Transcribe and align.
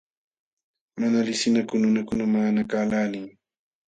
Mana 0.99 1.19
liqsinakuq 1.27 1.79
nunakunam 1.79 2.29
maqanakaqlaalin. 2.31 3.25